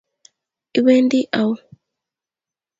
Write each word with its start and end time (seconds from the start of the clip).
Iwendi 0.77 1.19
au? 1.39 1.51